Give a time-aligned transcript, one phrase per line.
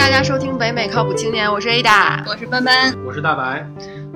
[0.00, 3.66] 大家收听北美靠谱青年，我是 Ada，我是斑斑，我是大白。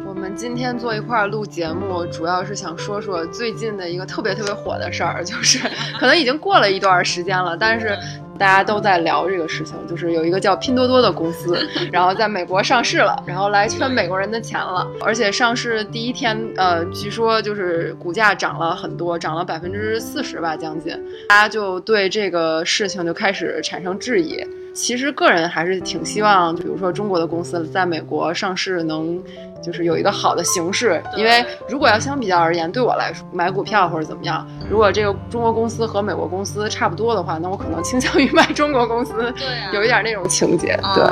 [0.06, 5.58] 我们今天坐一块儿录节目，主要是想说说最近的一个特别特别火的事儿，就是
[6.00, 7.94] 可能已经过了一段时间了，但是
[8.38, 11.56] 大家都在聊这个事情，就是有一个叫拼多多的公司，
[11.92, 20.92] 然后在美国上市了，然后来圈美国人的钱了，而且上市第一天，呃，据说就是股价涨了很多，涨了百分之四十吧，将近，
[21.28, 24.44] 大家就对这个事情就开始产生质疑。
[24.74, 29.22] 其实个人还是挺希望，比如说中国的公司在美国上市能，
[29.64, 31.02] 就是有一个好的形式。
[31.16, 39.12] 因为如果要相比较而言，对我来说买股票或者怎么样，如果这个中国公司和美国公司差不多的话，那我可能倾向于 买中国公司。
[39.36, 40.78] 对啊，有一点那种情节。
[40.94, 41.04] 对，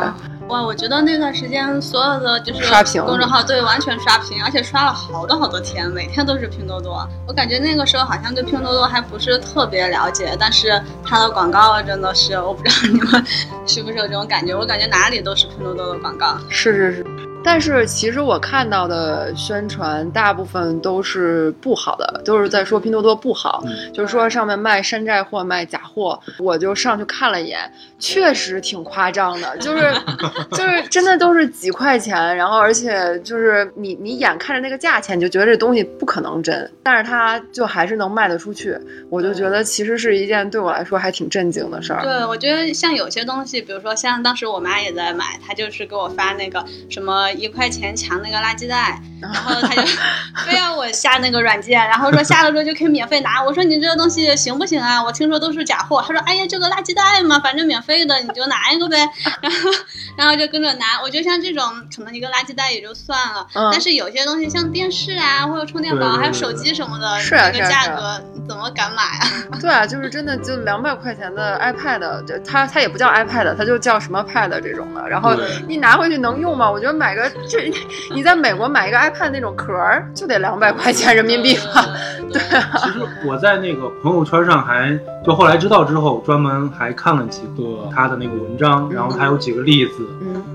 [0.48, 7.08] 哇，我觉得那段时间所有的就是刷屏公众号对完全刷屏，而且刷了好多好多天，每天都是拼多多。
[7.26, 13.24] 我感觉那个时候好像对拼多多还不是特别了解，但是它的广告真的是，我不知道你们。
[13.64, 14.54] 是不是有这种感觉？
[14.54, 16.36] 我感觉哪里都是拼多多的广告。
[16.48, 17.31] 是是是。
[17.44, 23.62] 但是其实我看到的宣传大部分都是不好的，都是在说拼多多不好，
[23.92, 26.18] 就是说上面卖山寨货、卖假货。
[26.38, 29.92] 我就上去看了一眼，确实挺夸张的，就是
[30.52, 38.78] 就是真的都是几块钱，然后而且就是你你眼看着那个价钱，你就觉得这东西不可能真，但是它就还是能卖得出去。
[39.10, 42.02] 我就觉得其实是一件对我来说还挺震惊的事儿。
[42.02, 47.31] 对，我觉得像有些东西，比如说像当时我妈也在买，她就是给我发那个什么。
[47.32, 49.82] 一块钱抢那个垃圾袋， 然后他就
[50.46, 53.42] 非要我下那个软件，然后说下了之后就可以免费拿。
[53.42, 55.02] 我说你这个东西行不行啊？
[55.02, 56.02] 我听说都是假货。
[56.06, 58.96] 他说哎呀，这个垃圾袋嘛，反正免费的，你就拿一个呗。
[59.40, 59.70] 然后
[60.16, 61.00] 然后就跟着拿。
[61.02, 61.64] 我觉得像这种
[61.96, 67.18] 可能一个垃圾袋也就算了，但是有些东西像电视啊，或者充电宝，还有手机什么的，
[67.52, 69.58] 这个价格怎么敢买啊？
[69.60, 75.08] 对啊，就是真的就两百块钱的 iPad，就它它也不叫 iPad，它就叫什么 Pad 这种的。
[75.08, 75.34] 然后
[75.68, 76.70] 你拿回去能用吗？
[76.70, 77.21] 我觉得买个。
[77.48, 77.72] 这
[78.14, 81.86] 你在美国买一个 iPad 那种壳儿就得两百块钱人民币吧？
[82.32, 82.70] 对啊。
[82.78, 90.06] 其实我在那个朋友圈上还就后来知道之后，专门还看了几个他的那个文章，然后他有几个例子，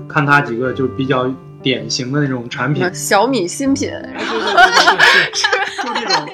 [0.08, 1.30] 看他几个就比较
[1.62, 3.90] 典型的那种产品，小米新品，
[5.82, 6.28] 就这种。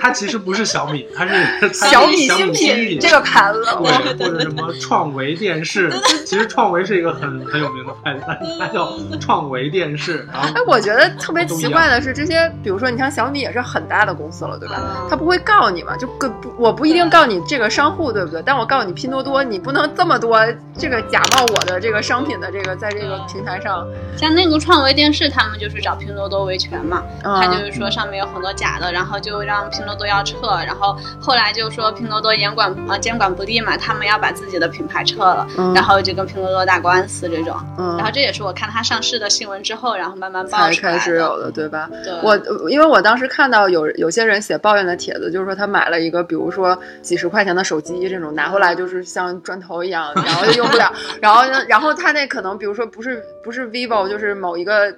[0.00, 5.90] 它其实不是小米，它是 小米新品这个牌子，或者什么创维电视。
[6.26, 8.24] 其实创维是一个很很有名的牌子，
[8.58, 10.28] 它叫创维电视。
[10.32, 15.06] 哎，我觉得特别奇怪的是，这些比如说你像小米也是很大的公司了，对吧？
[15.08, 15.96] 他不会告你嘛？
[15.96, 18.42] 就不，我不一定告你这个商户，对不对？
[18.44, 20.38] 但我告你拼多多，你不能这么多
[20.76, 23.86] 这个假冒我的这个商品的这个在这个平台上。
[24.16, 29.61] 像那个创维电视，他们就是找拼多多维权嘛，他就是说上面有很多假的，然后就让。
[29.70, 37.56] 拼多多要撤，然后后来就说拼多多严管呃监管不力嘛，他们要把自己的品牌撤了，然后就跟拼多多打官司这种。
[37.96, 41.88] 然后这也是我看它上市的新闻之后，然后慢慢爆出来开始有的，对吧？
[42.04, 42.12] 对。
[42.22, 42.36] 我
[42.70, 50.92] 因为我当时看到有有些人写抱怨的帖子，就是说他买了一个，比如说几十块钱的手机，这种拿回来就是像砖头一样，然后就用不了。
[51.20, 54.92] 然后然后他那可能比如说不是不是 vivo，就是某一个，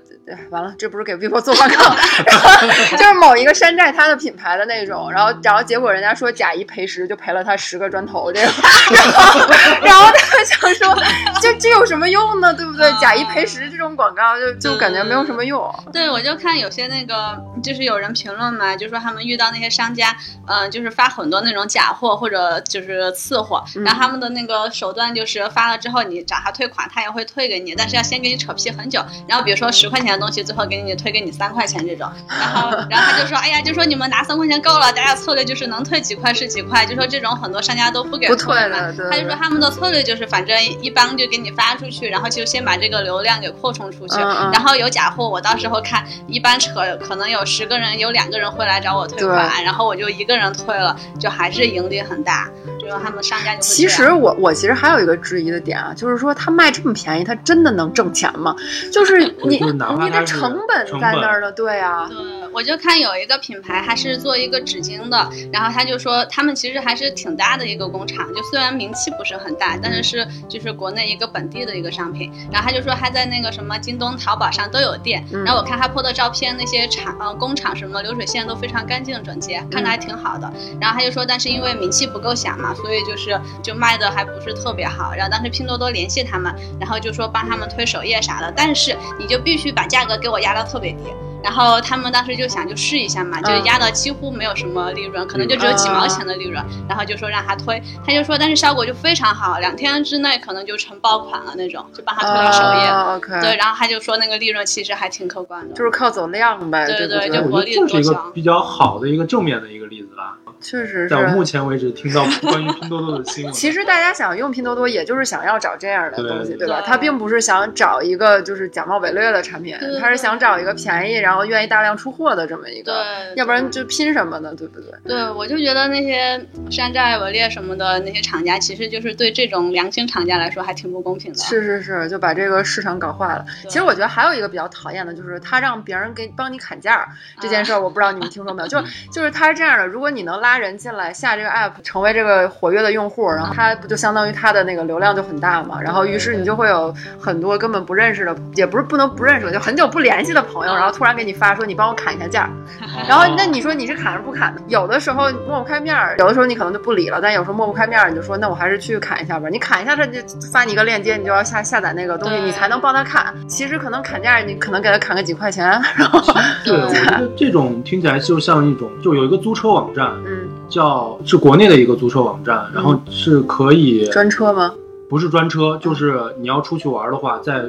[0.51, 1.95] 完了，这不是给 vivo 做广告，
[2.97, 4.45] 就是某一个山寨它的品牌。
[4.55, 8.53] 的那种，然后，然后结果人家说假一赔十，就赔了他十个砖头，这个，
[8.93, 9.49] 然后，
[9.83, 10.97] 然后他想说，
[11.41, 12.53] 这这有什么用呢？
[12.55, 12.93] 对不对？
[13.01, 15.69] 假一赔十这种广告，就就感觉没有什么用。
[15.93, 20.15] 对，我就看有些那个，就是有人评论嘛，就说他们遇到那些商家，
[20.47, 29.03] 嗯，就是发很多那种假货或者就是次货，然后他们的那个手段就是发了之后，你找他退款，他也会退给你，但是要先给你扯皮很久。
[29.27, 34.45] 然后比如说十块钱的东西，最后给你退给你三块钱这种，然后，然后他就说，哎呀，就说你们拿三块。
[34.45, 38.77] 钱够了，大家策略就是能退几块是几块，就说这种很多商家都不给不退嘛。
[39.11, 44.21] 他就说他们的策略就是反正一帮就给你发出去，然后就先把这个流量给扩充出去，
[44.53, 52.51] 然后有假货，我到时候看一般扯可能有十个人有两个人会来找我退款，然后我就一个人退了，就还是盈利很大。
[52.85, 58.55] 就是他们商家其实我我其实还有一个质疑的点啊，就是说他卖这么便宜，他真的能挣钱吗？
[58.93, 62.09] 就是你你的成本在那儿了，对啊。
[62.09, 64.35] 对，我就看有一个品牌，它是做。
[64.45, 72.31] 一个纸巾的，然后他就说他们其实还是挺大的一个工厂，就虽然名气不是很大，但是是就是国内一个本地的一个商品。
[72.53, 75.25] 然后他就说他在那个什么京东、淘宝上都有店。
[75.47, 80.53] 然后我看他 po 的照片，那些厂呃工厂什么流水线都非常干净整洁，看着还挺好的。
[80.79, 85.15] 然后他就说，但是因为名气不够响嘛，所以就是就卖的还不是特别好。
[85.15, 91.05] 然后当时拼多多联系他们，然后就说帮他们推首页啥的，但是你就必须把价格给我压到特别低。
[91.45, 103.41] 然后他们当时就想就试一下嘛，就压到几乎没有什么利润，可能就只有几毛钱的利润，然后就说让他推，他就说但是效果就非常好，两天之内可能就成爆款了那种，就帮他推到首页。
[103.43, 106.87] 对，然后他就说那个利润其实还挺可观的，就是靠走量呗。
[106.87, 110.39] 对对，就我觉得这是一个比较好的一个正面的一个例子吧。
[110.65, 116.81] 确实，在我目前为止听到 关于拼多多的新闻，其实大家想用拼多多，也就是想要找这样的东西，对吧？
[116.85, 122.93] 他并不是想找一个就是假冒伪劣的产品，他是想找一个便宜，然后愿意大量出货的这么一个。
[122.93, 124.55] 对，要不然就拼什么呢？
[124.57, 124.91] 对不对？
[125.05, 126.41] 对，我就觉得那些
[126.71, 131.39] 山寨伪劣什么的那些厂家，其实就是对这种良心厂家来说还挺不公平的。
[131.39, 133.45] 是是是，就把这个市场搞坏了。
[133.69, 137.07] 其实我觉得还有一个比较讨厌的就是他让别人给帮你砍价
[137.41, 138.69] 这件事儿，我不知道你们听说没有？
[138.69, 138.81] 就
[139.13, 141.35] 就是他是这样的，如果你能拉人进来下。
[141.37, 145.81] 这个 app 成为这个活跃的用户，然后他不就相当于他的那个流量就很大嘛？
[145.83, 152.49] 然后于是你就会有很多根本不认识的，也不是不能不认识，就很久不联系的朋友，然后突然给你发说你帮我砍一下价，
[153.09, 154.61] 然后那你说你是砍是不砍呢？
[154.69, 159.49] 有的时候抹不开面儿，有的时候你可能就不理了，但有时候抹不开面儿，你就说那我还是去砍一下吧。
[159.51, 160.21] 你砍一下，他就
[160.53, 163.35] 发你一个链接，你就要下下载那个东西，你才能帮他砍。
[163.49, 165.65] 其实可能砍价，你可能给他砍个几块钱。
[165.97, 166.21] 然后
[166.65, 171.19] 对，我觉得这种听起来就像一种，就有一个租车网站，嗯，叫。
[171.25, 174.73] 是国内的一个租车网站，然后是可以专车吗？
[175.09, 177.65] 不是专车，就是你要出去玩的话，在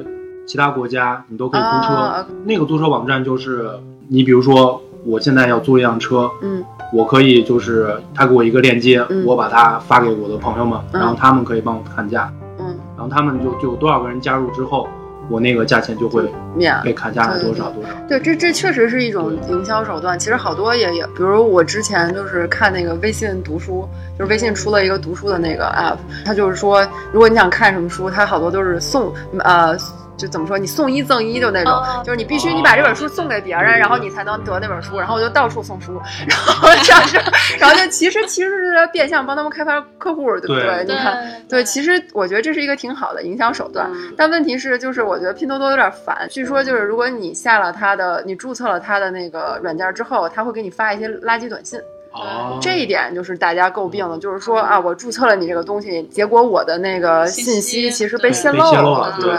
[0.46, 2.26] 其他国家你都可以租车。
[2.46, 3.70] 那个租车网站就是
[4.08, 6.64] 你，比如说我现在要租一辆车，嗯，
[6.94, 14.88] 我可以就是他给我一个链接，我把它发给我的朋友们，然后他们可以帮我看价，嗯，然后他们就就有多少个人加入之后。
[15.30, 17.90] 我那个价钱就会免被砍下来多少多少。
[18.08, 20.18] 对，这这确实是一种营销手段。
[20.18, 23.88] 其实好多也也，比如我之前就是看那个微信读书，
[24.18, 29.78] 就是微信出了一个读书的那个 app，它就是说，如果你想看什么书，它好多都是送呃。
[30.18, 31.74] 就怎么说，你送一赠一就那种，
[32.04, 34.98] 就是你必须你把这本书送给别人，然后你才能得那本书。
[34.98, 37.18] 然后我就到处送书，然后这样是，
[37.60, 40.86] 然后就其实其实是在变相帮他们开发客户，对不对？
[40.88, 43.90] 你看，对，其实我觉得这是一个挺好的营销手段。
[44.16, 46.28] 但问题是，就是我觉得拼多多有点烦。
[46.30, 51.80] 据说就是如果你下了它的，你注册了它的那个软件之后，他会给你发一些垃圾短信。
[52.12, 59.32] 哦，这一点就是大家诟病的，就是说啊，我注册了你这个东西，结果我的那个信息其实被泄露了，对。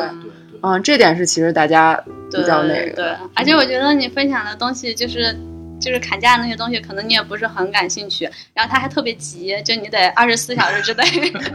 [0.62, 1.94] 嗯，这点是其实大家
[2.30, 5.36] 比较那个，对，而且我觉得你分享的东西就是。
[5.78, 8.26] 就是砍价那些东西，可能你也不是很感兴趣。
[8.54, 11.04] 然后他还特别急，就你得二十四小时之内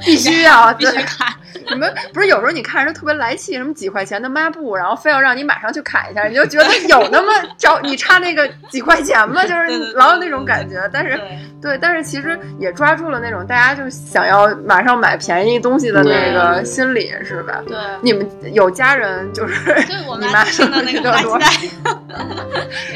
[0.05, 1.27] 必须要， 必须砍。
[1.69, 7.27] 你们不是有时候你看着特别来气，什么几块钱的抹布，然后非要让你马上去砍一下，你就觉得有那么
[7.57, 9.43] 着你差那个几块钱吗？
[9.43, 10.89] 就是老有那种感觉。
[10.93, 11.19] 但是
[11.61, 17.61] 对，但是其实也抓住了那种大家就想要马上买便宜东西的那个心理，是吧？
[17.67, 17.77] 对。
[18.01, 19.75] 你们有家人就是
[20.19, 21.47] 你妈拼的那个垃圾袋，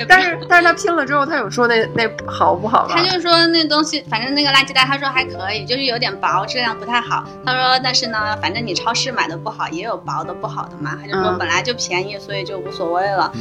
[0.07, 1.25] 但是但是他拼了之后。
[1.25, 2.93] 他有说那那好不好吗？
[2.95, 7.27] 他就说那东西，反正那个垃圾袋，他说还可以，就是有点薄，质量不太好。
[7.43, 10.95] 他说，但是呢，反正你超市买的不好，也有薄的不好的嘛。
[11.01, 13.31] 他就说本来就便宜，所以就无所谓了。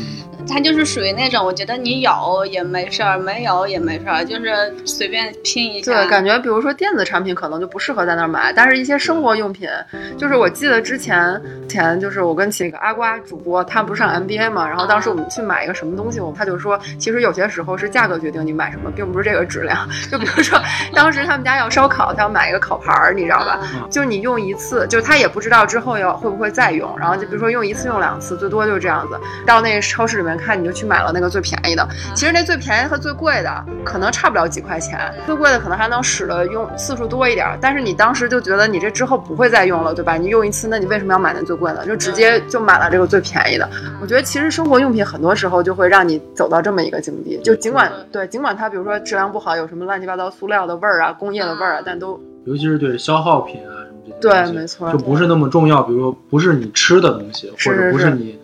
[0.48, 5.92] 他就是属于那种，我觉得你有也没事儿，没有也没事儿，就是随便拼一下。
[5.92, 9.68] 对，感觉比如说电子产品可能就不适合在那儿买，但是一些生活用品，
[10.16, 19.86] 就是我记得之前前就是我跟那个阿瓜主播，他不是上 MBA 嘛，然后当时我们去买一个什么东西，他就说，其实有些时候是价格决定你买什么，并不是这个质量。
[20.10, 20.58] 就比如说
[20.94, 23.60] 当时他们家要烧烤，他要买一个烤盘儿，你知道吧？
[23.90, 29.18] 就你用一次，就他也不知道之后要会不会再用，然后就比如说用一次用两次，最多就是这样子。
[29.44, 30.34] 到那个超市里面。
[30.44, 40.16] 看你就去买了那个最便宜的，其实那最便宜和最贵的可能差不了几块钱，最贵的可能还能使得用次数多一点，但是你当时就觉得你这之后不会再用了，对吧？
[40.16, 41.86] 你用一次，那你为什么要买那最贵的？
[41.86, 43.66] 就直接就买了这个最便宜的。
[44.02, 53.72] 我觉得其实生活用品很多时候就会让你走到这么一个境地，就尽管对，尽管它比如说质量不好，有什么乱七八糟塑料的味儿啊、工业的味儿啊，但都尤其是对消耗品啊
[54.20, 55.82] 这些，对，没错，就不是那么重要。
[55.82, 58.38] 比如说不是你吃的东西，或者不是你。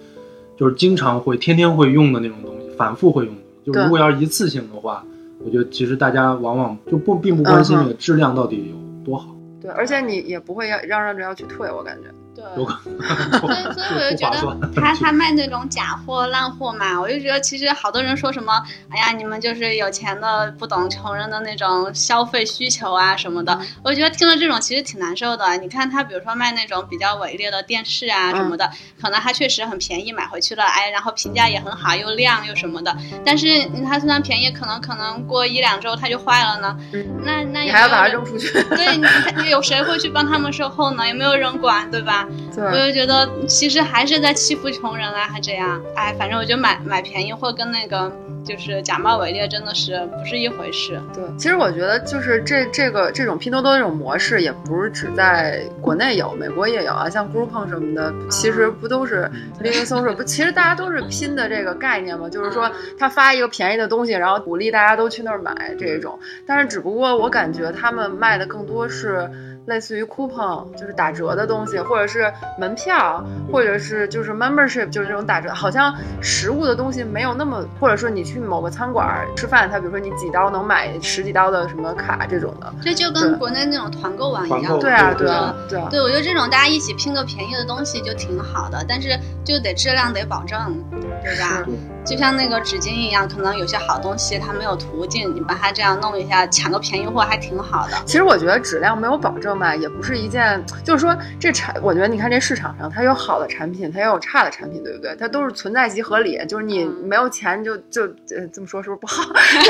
[0.56, 3.34] 就是经常会、天天会用的那种东西，反复会用。
[3.64, 5.02] 就如果要是一次性的话，
[5.42, 9.34] 我觉得其实大家往往就不并不关心那个质量到底有多好。
[9.62, 12.10] 对，而且你也不会要嚷嚷着要去退，我感觉。
[12.54, 12.64] 对，
[13.40, 25.56] 所以 所以我就觉得 他他卖那种假货烂货嘛，我就觉得其实好多人说什么，哎呀，你们就是有钱的不懂穷人的那种消费需求啊什么的，我觉得听了这种其实挺难受的。
[25.58, 28.70] 你看他比如说卖那种比较伪劣的电视啊什么的，
[29.00, 33.46] 可能他确实很便宜买回去了，哎，然后评价也很好，又亮又什么的，但是
[33.84, 36.76] 他虽然便宜，可能可能过一两周他就坏了呢，
[37.24, 38.50] 那那你还要把它扔出去？
[38.70, 38.96] 对，
[39.42, 41.08] 你有谁会去帮他们售后呢？
[41.08, 42.26] 有没有人管，对吧？
[42.56, 45.80] 我就觉得其实还是在欺负穷人啊，还这样。
[45.94, 48.12] 哎，反正我觉得买买便宜货跟那个
[48.44, 51.00] 就是假冒伪劣真的是不是一回事。
[51.14, 59.30] 对，其实我觉得就是这这个这种拼多多这种模式，也不是只在国内有，美国也有啊，像 Groupon 什么的，其实不都是
[59.62, 60.22] Living Social 不？
[60.24, 66.18] 其实大家都是拼的这个概念嘛，就是说他发一个便宜的东西，然后鼓励大家都去那儿买这种。
[66.46, 69.30] 但是只不过我感觉他们卖的更多是。
[69.66, 84.78] 类似于 coupon 就是打折的东西，或者是门票，或者是就是 membership 就是这种打折，好像实物的东西没有那么，或者说你去某个餐馆吃饭，他比如说你几刀能买十几刀的什么卡这种的，这就跟国内那种团购网一样。
[84.80, 85.88] 对啊，对啊，对啊。
[85.90, 89.10] 对，我觉得这种大家一起拼个便宜的东西就挺好的，但是
[89.44, 90.82] 就得质量得保证，
[91.22, 91.64] 对吧？
[92.04, 97.96] 就像那个纸巾一样，可能有些好东西它没有途径，你把它这样弄一下，抢个便宜货还挺好的。
[98.04, 105.14] 其实我觉得质量没有保证吧，也不是一件，就是说这产，我觉得你看这市场上，它有好的产品，它也有差的产品，对不对？
[105.16, 109.22] 它都是存在即合理，就是你没有钱就就呃这么说是不是不好？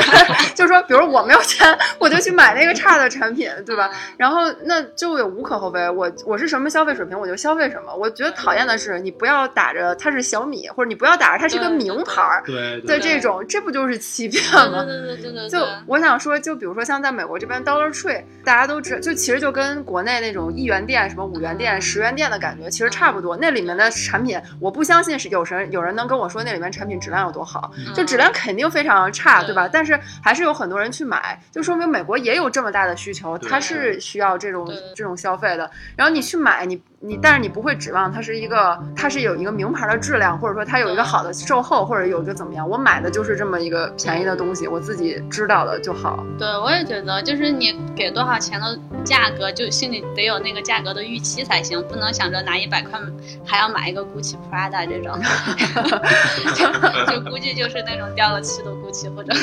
[0.55, 3.89] 就是说，比如我没有钱，我就去买那个差的产品，对吧？
[4.17, 7.93] 然后那就也无可厚非，我我是什么消费水平，我就消费什么。
[7.93, 12.20] 我觉得讨厌的是你不要打着它是小米，或者你不要打着它是个名牌。
[12.45, 14.83] 对对，这种这不就是欺骗吗？
[14.83, 23.37] 对对对对就我想说，就比如说像在美国这边，Dollar Tree，大家都知，就其实就跟国内那种一元店、什么五元店、十元店的感觉其实差不多。
[23.37, 29.69] 那里面的产品，我不相信是有人有人能跟我说那里面产品质量有多好，就质量肯定非常差，对吧？
[29.71, 35.69] 但是还是有很多人去买，就说明美国也有这么大的需求，它是需要这种这种消费的。
[35.95, 36.81] 然后你去买，你。
[37.03, 42.69] 你但是你不会指望它是一个，它是有一个名牌的质量，或者说它有一个好的售后，或者有一个怎么样？
[42.69, 46.23] 我买的就是这么一个便宜的东西，我自己知道的就好。
[46.37, 52.99] 对，我也觉得，就是你给多少钱的价格，就心里得有那个价格的预期才行，不能想着拿一百块
[53.43, 55.19] 还要买一个 Gucci Prada 这种，
[56.53, 59.33] 就就估计就是那种掉了漆的 Gucci 或者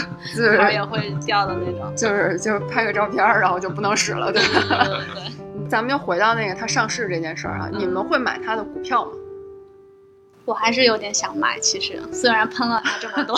[0.58, 1.92] 牌也会掉的那种。
[1.96, 4.60] 就是就是拍个照片，然后就不能使了，对对
[5.12, 5.47] 对。
[5.68, 9.12] 咱们又回到那个它上市这件事儿啊，你们会买它的股票吗？
[10.44, 13.36] 我还是有点想买，其实虽然喷了它这么多，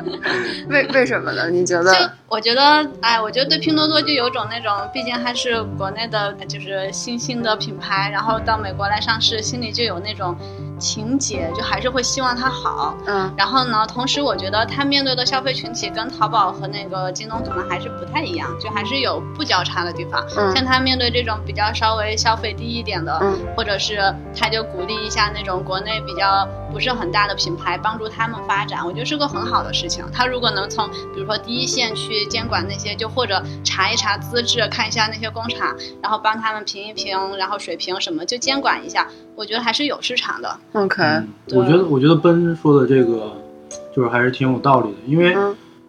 [0.70, 1.50] 为为什么呢？
[1.50, 1.92] 你觉得？
[1.92, 1.98] 就
[2.28, 10.34] 我觉得，哎，我觉得对拼多多就有种那种，毕竟还是国内的，就是新兴的品牌，然后到美国来上市，心里就有那种。
[10.80, 20.26] 情节就还是会希望它好，嗯，然后呢，同时我觉得它面对的消费群体跟淘宝和那个京东可能还是不太一样，就还是有不交叉的地方。
[20.36, 23.98] 嗯，像它面对这种比较稍微消费低一点的，嗯，或者是
[24.34, 30.04] 它就鼓励一下那种国内比较不是很大的品牌，帮助他们发展，我觉得是个很好的事情。
[30.12, 39.06] 它如果能从比如说第一线去监管那些，就或者查一查资质，看一下那些工厂，然后帮他们评一评，然后水平什么就监管一下，
[39.40, 40.54] 我觉得还是有市场的。
[40.74, 41.02] OK，
[41.52, 43.32] 我觉得我觉得奔说的这个
[43.96, 45.34] 就是还是挺有道理的，因为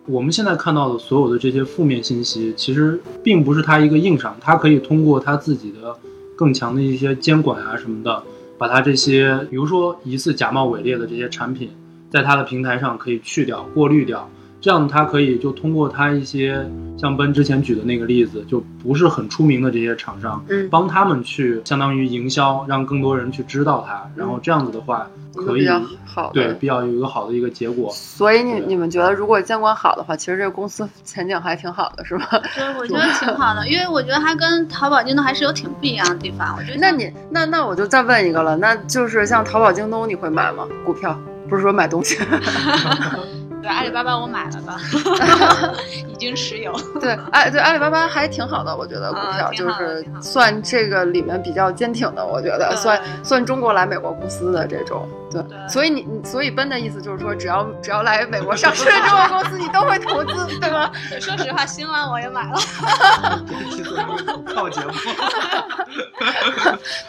[0.05, 5.93] 我们现在看到的所有的这些负面信息，其实并不是它一个硬伤，它可以通过它自己的
[6.37, 8.23] 更强的一些监管啊什么的，
[8.57, 11.69] 把它这些比如说疑似假冒伪劣的这些产品，
[12.09, 14.29] 在它的平台上可以去掉、过滤掉。
[14.61, 16.63] 这样，他可以就通过他一些
[16.95, 25.67] 像奔之前举的那个例子，就不是很出名的这些厂商，嗯，帮他们去相当于营销，让更多人去知道它，然后这样子的话，可以
[26.05, 27.91] 好对比较有一个好的一个结果。
[27.91, 32.27] 所以你你们觉得，如果监管好的话，其实这个公司前景还挺好的，是吧？
[32.55, 36.55] 对，我觉得挺好的， 因为我觉得它跟淘宝、京东还是有挺不一样的地方。
[36.55, 40.67] 我觉得，那你那那我就再问一个了，那就是像淘宝、京东，你会买吗？
[40.85, 42.19] 股票不是说买东西。
[43.61, 44.79] 对阿里巴巴我买了吧，
[46.09, 46.73] 已经持有。
[46.99, 55.07] 对，哎，对阿里巴巴还挺好的，我觉得股票就是算这个里面比较坚挺的，我觉得算算中国来美国公司的这种。
[55.31, 60.91] 对，所以你你所以奔的意思就是说，只要只要来美国上市的中国公司，你都会投资，对吗？
[61.21, 62.59] 说实话，新浪我也买了。
[64.53, 64.91] 靠节目。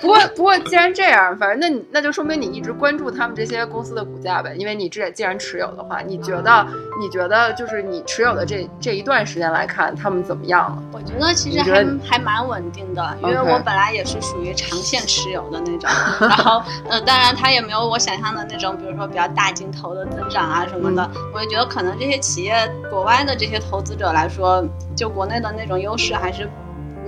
[0.00, 6.41] 不过不过，既然这样，反正那你那就说明你一直关注他们这些公司的股价呗，因为你这既然持有的话，你觉得
[7.00, 10.82] 你觉得就是你持有的这这一段时间来看，他们怎么样了？
[10.92, 22.54] 我觉得其实还还蛮稳定的，因为我本来也是属于长线持有的那种，然后呃，当然它也没有我想象的那种，比如说比较大镜头的增长啊什么的，我也觉得可能这些企业
[22.90, 26.48] 国外的这些投资者来说，就国内的那种优势还是。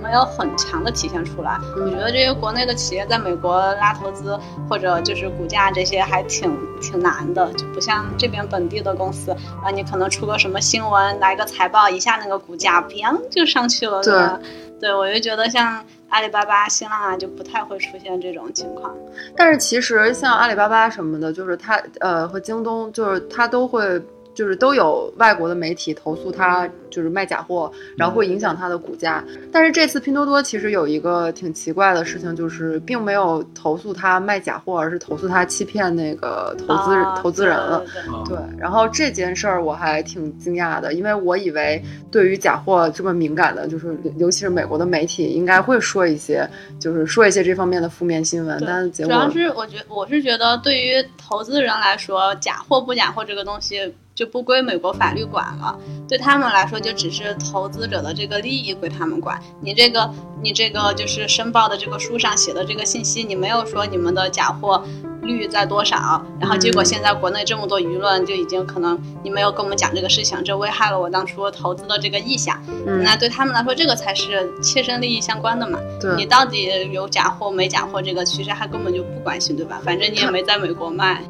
[0.05, 9.31] 没有很强的体现出来，我觉得这些国内的企业在美国拉投资或者就是股价这些还挺挺难的，就不像这边本地的公司
[9.63, 14.39] 啊，你可能出个什么新闻，来个财报，一下那个股价砰就上去了，对吧？
[14.79, 15.83] 对，我就觉得像。
[16.07, 18.95] 阿里巴巴、新浪啊，就不太会出现这种情况。
[19.35, 24.01] 但是其实像阿里巴巴什么的，就是它呃和京东，就是它都会。
[24.35, 29.23] 就是都有外国的媒体投诉他就是卖假货，然后会影响他的股价。
[29.51, 37.83] 但是这次拼多多其实有一个挺奇怪的事情，就是并没有投诉他卖假货，而是投诉他欺骗那个投资投资人了。
[38.27, 46.47] 对，然后这件事儿我还挺惊讶的，因为我以为对于假货这么敏感的，就是尤其是美国的媒体应该会说一些，
[46.79, 48.61] 就是说一些这方面的负面新闻。
[48.67, 53.93] 但结果主要是我觉我是觉得对于投资人来说，假货不假货这个东西。
[54.15, 59.39] 就不归美国法律管了，对他们来说就只是投资者的这个利益归他们管。
[59.59, 60.09] 你这个，
[60.41, 64.81] 你这个就是申报的这个书上写的这个信息，你没有说你们的假货。
[65.25, 66.23] 率在多少？
[66.39, 72.61] 然后结果现在国内这么多舆论，就已经可能你没有跟我们讲这个事情，这危害了我当初投资的这个意向。
[72.85, 75.79] 嗯那对他们来说，这个才是切身利益相关的嘛。
[75.99, 79.81] 对你到底有假货没假货，这个其实还根本就不关心，对吧？
[79.83, 81.21] 反正你也没在美国卖。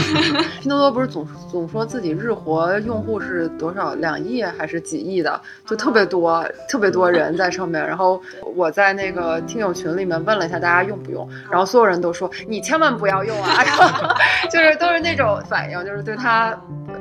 [0.60, 7.84] 拼多多不是总总说自己日活用户是多少两亿还是几亿的，就特别多，特别多人在上面。
[7.86, 8.20] 然后
[8.54, 13.29] 我在那个听友群里面问了一下大家用不用，然后所有人都说你千万不要用。
[13.30, 14.14] 用啊，然后
[14.50, 16.56] 就是都是那种反应，就是对他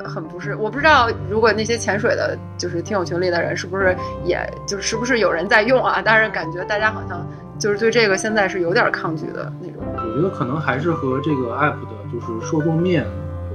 [0.05, 0.55] 很不是。
[0.55, 6.01] 我不知道如果那些潜水的，就是听友群里的人，是不是也就是不是有人在用啊？
[6.05, 7.25] 但是感觉大家好像
[7.57, 9.81] 就是对这个现在是有点抗拒的那种。
[9.95, 13.03] 我觉得可能还是和这个 app 的就是受众面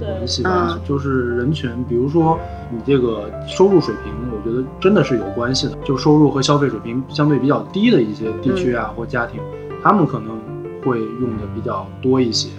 [0.01, 2.39] 有关系吧，就是人群，比如说
[2.71, 5.77] 你这个收入水平，我觉得真的是有关系的。
[5.85, 9.41] 就收入和消费水平相对比较低的一些地区啊或家庭，
[9.83, 10.39] 他们可能
[10.85, 12.51] 会用的比较多一些。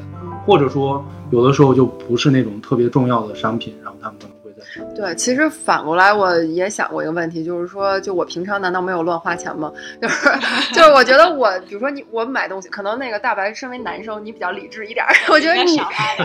[0.45, 9.71] 或者说，有的时候就不是那种特别重要的商品，然后他们可能会在对，其实反过来我也想过一个问题，就是说，就我平常难道没有乱花钱吗？
[10.01, 10.29] 就是
[10.73, 15.05] 就是，我觉得我，比如说你，我买东西，可能那个大白身为男生，你比较理智一点。
[15.29, 15.79] 我觉得你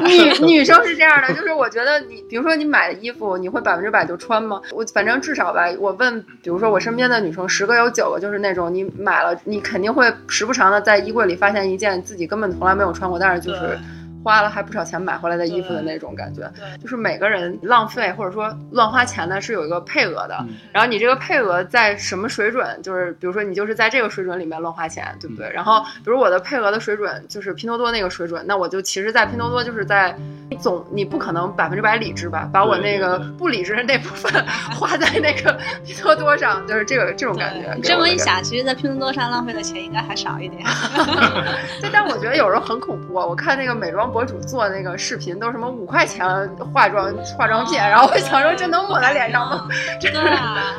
[0.05, 4.61] 女女生是这样的，就是我觉得你，比如说你买的衣服，你会百分之百就穿吗？
[4.73, 13.79] 我反正至少吧，我问，比如说我身边的女生，十个有九个就是那种，你买了，你肯定会时不常的在衣柜里发现一件自己根本从来没有穿过，但是就是。
[14.23, 25.51] 花了还不少钱买回来的衣服的那种感觉，就是每个人浪费或者说乱花钱呢是有一个配额的，然后你这个配额在什么水准，就是比如说你就是在这个水准里面乱花钱，对不对？
[25.51, 30.15] 然后比如我的配额的水准就是拼多多那个水准，那我就其实，在拼多多就是在
[30.61, 34.31] 总你不可能百分之百理智吧，把我那个不理智的那部分
[34.77, 37.73] 花在那个拼多多上，就是这个这种感觉。
[37.75, 40.63] 你这么一想，其实，在拼多多上浪费的钱应该还少一点。
[41.81, 44.10] 对，但我觉得有时候很恐怖，啊我看那个美妆。
[44.11, 46.27] 博主做那个视频都是什么五块钱
[46.73, 49.69] 化妆化妆品，然后我想说这能抹在脸上吗？
[50.01, 50.75] 对啊，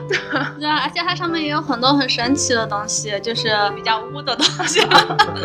[0.60, 4.80] 对啊， 而且它上面也有很多很神奇的东西，就是比较污的东西，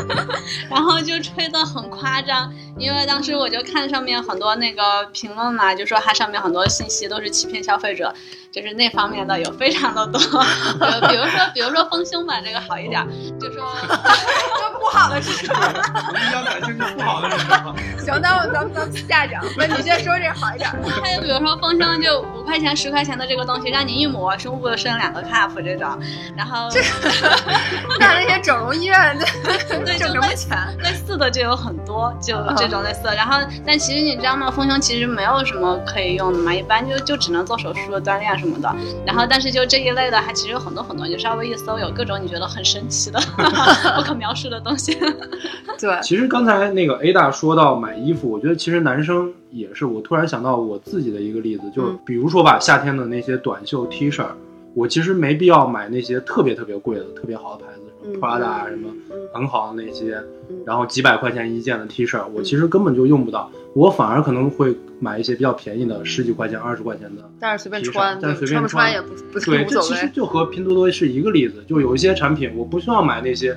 [0.71, 2.53] 然后就吹的很夸张。
[2.79, 8.13] 因为当时我就看上面很多那个评论嘛，就说它上面很多信息都是欺骗消费者，
[8.53, 10.21] 就是那方面的有非常的多。
[11.09, 13.03] 比如说，比如说丰胸吧，这个好一点，
[13.41, 17.75] 就说 那不好的是什比较感兴趣不好的是什么？
[17.99, 19.43] 行，那咱们咱们下讲。
[19.59, 20.71] 那你先说这个好一点。
[21.03, 25.99] 还有比如说丰胸，就五块钱、十块钱的这个东西，让你一抹，胸部升两个 cup 这种。
[26.37, 26.69] 然后，
[27.99, 29.19] 那那些整容医院
[29.85, 30.57] 对 挣什么钱？
[30.83, 32.67] 类似的就有很多，就这。
[32.69, 34.51] 种类似的，然后但其实你知道吗？
[34.51, 38.75] 丰胸其实没有什么可以用的嘛，一般就就只能做手术、锻炼什么的。
[39.07, 43.21] 然后但是就这一类的，它其实有很多很多，就稍微一搜，有各种你觉得很神奇的、
[43.97, 44.97] 不可描述的东西。
[45.79, 49.85] 对，其实刚才那个 A 大说到买衣服，我觉得其实男生也是。
[49.85, 54.25] 我突然想到我自己的一个例子，就比如说吧，夏天的那些短袖 T 恤，
[54.75, 58.91] 我其实没必要买那些特别特别贵的、特别好的牌子，什么 Prada 什么。
[59.35, 60.19] 很好的那些，
[60.65, 73.55] 然后几百块钱一件的 T 恤，我其实根本就用不到，我反而可能会买一些比较便宜的，十几块钱、二十块钱的，但是随便穿，但是随便穿也不不对，这其实就和拼多多是一个例子，就有一些产品我不需要买那些，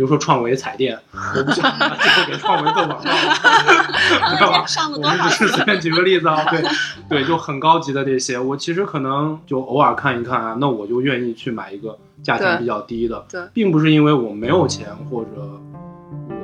[0.00, 3.10] 比如说创维彩电， 我不想拿最后给创维做广告，
[4.34, 4.64] 知道吧？
[4.94, 6.62] 我们只是随便举个例子啊，对
[7.06, 11.98] 对，就很高级的这些，我其实可能就偶尔看一看啊，那我就愿意去买一个。
[12.22, 15.28] 价钱比较低的，对，并不是因为我没有钱或者
[15.69, 15.69] 我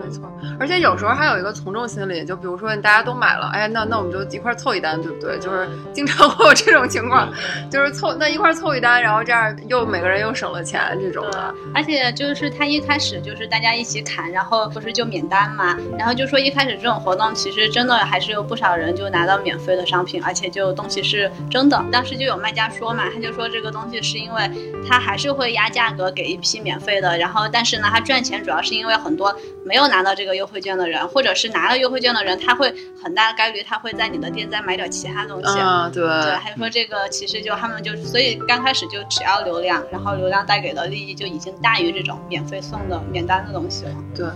[0.03, 0.31] 没错。
[0.59, 5.39] 而且有时候还有一个从众心理，就比如说大家都买了，哎，那那我们就一块凑一单，对不对？
[5.39, 7.29] 就是经常会有这种情况，
[7.71, 11.55] 就是凑那一块凑一单，然后这样又每个人又省了钱这种的。
[11.75, 21.83] 而且就是他一开始就是大家一起砍，然后不是就免单嘛，然后就说一开始这种活动其实真的还是有不少人就拿到免费的商品，而且就东西是真的。
[21.91, 24.51] 当时就有卖家说嘛，他就说这个东西是因为
[24.89, 35.59] 他还是会压价格给一批免费的，然后但是呢他赚钱主要是因为很多没有拿到这个优惠券的人，或者是拿了优惠券的人，他会很大概率他会在你的店再买点其他东西。
[35.59, 43.94] 啊，对对，还说这个其实就他们就所以刚开始就只要流量，然后流量带给的利益就已经大于这种免费送的免单的东西了。
[44.14, 44.27] 对。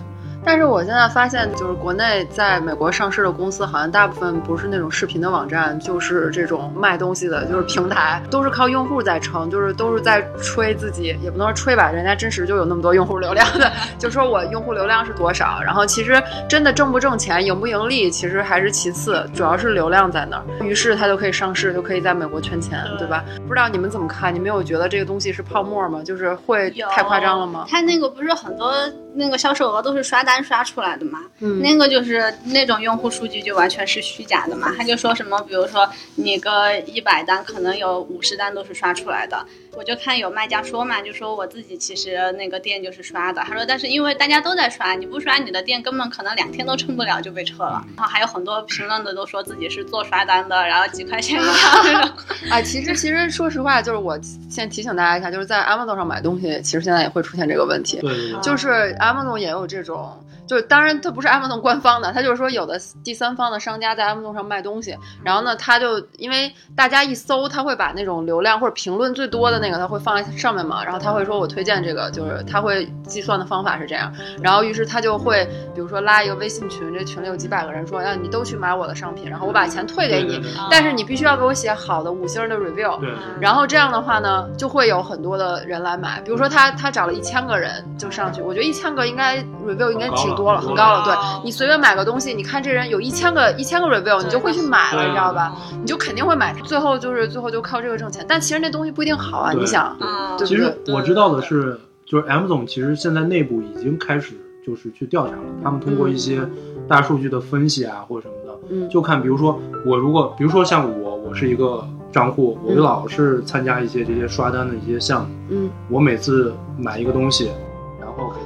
[0.45, 23.23] 但是我现在发现，就是国内在美国上市的公司，好像大部分不是那种视频的网站，就是这种卖东西的，就是平台，都是靠用户在撑，就是都是在吹自己，也不能说吹吧，人家真实就有那么多用户流量的， 就说我用户流量是多少，然后其实真的挣不挣钱、盈不盈利，其实还是其次，主要是流量在那儿，于是它就可以上市，就可以在美国圈钱，对吧？
[23.47, 24.35] 不知道你们怎么看？
[24.35, 26.03] 你们有觉得这个东西是泡沫吗？
[26.03, 27.67] 就是会太夸张了吗？
[27.69, 28.73] 它那个不是很多
[29.15, 31.21] 那个销售额都是刷单刷出来的嘛，
[31.61, 34.73] 那个就是那种用户数据就完全是虚假的嘛。
[34.77, 39.45] 他就说什么，比如说你个一百单，可能有五十单都是刷出来的。
[39.77, 43.41] 我就看有卖家说嘛，就说我自己其实那个店就是刷的。
[43.43, 47.81] 他说，但是因为大家都在刷，你不刷你的店根本可能两天都撑不了就被撤了。
[47.97, 52.11] 然后还有很多评论的都说自己是做刷单的，然后几块钱一条那种。
[52.51, 54.19] 哎， 其实其实说实话，就是我
[54.51, 58.01] 先提醒大家一下，就是在 Amazon 上买东西，其实现在也会出现这个问题。
[58.01, 58.11] 对，
[58.43, 60.23] 就是 M 总也有这种。
[60.51, 82.99] 就是当然，它不是 Amazon 官方的，它就是说有的第三方的商家在 Amazon 上卖东西，然后呢，他就因为大家一搜，他会把那种流量或者评论最多的那个，他会放在上面嘛，然后他会说我推荐这个，就是他会计算的方法是这样，然后于是他就会比如说拉一个微信群，这群里有几百个人说，让你都去买我的商品，然后我把钱退给你，但是你必须要给我写好的五星的 review，
[83.41, 90.40] 然后这样的话呢，就会有很多的人来买，比如说他他找了一千个人就上去，我觉得一千个应该 review 应该挺。
[90.41, 91.05] 多了，很高了。
[91.05, 95.55] 对你随便买个东西，你看这人有一千个一千个 review，你就会去买了，你知道吧？
[95.81, 96.55] 你就肯定会买。
[96.65, 99.53] 最后就是最后就靠这个挣钱，但其实那东西不一定好啊。
[99.53, 99.97] 你想，
[100.39, 104.35] 其实我知道的是，就是 M 总其实现在内部已经开始
[104.67, 105.43] 就是去调查了。
[105.63, 106.41] 他们通过一些
[106.89, 117.51] 大数据的分析啊，或者什么的，就看比如说我如果比如说像我，我是一个账户，我就老是参加一些这些刷单的一些项目，嗯，我每次买一个东西。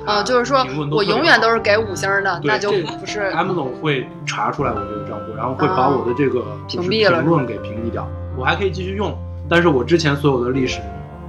[0.06, 3.30] 啊，就是说我永远都是给五星的，那就不是。
[3.30, 8.08] M 总会查出来我这个账户，然后会把我的这个屏蔽了，评论给屏蔽掉。
[8.36, 9.16] 我还可以继续用，
[9.48, 10.80] 但是我之前所有的历史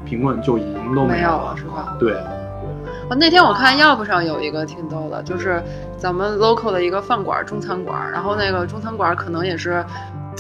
[0.05, 1.95] 评论就已经都没有了，是吧？
[1.99, 2.13] 对。
[2.13, 5.61] 啊，那天我看 Yelp 上有一个挺逗的，就是
[5.97, 9.85] 咱们 local 的一个饭馆，中餐馆，然后那个中餐馆可能也是。